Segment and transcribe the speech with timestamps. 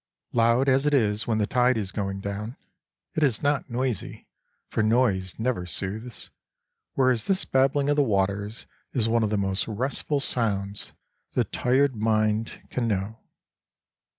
[0.33, 2.57] Loud as it is when the tide is going down,
[3.13, 6.31] it is not noisy—for noise never soothes,
[6.95, 10.93] whereas this babbling of the waters is one of the most restful sounds
[11.33, 13.19] the tired mind can know.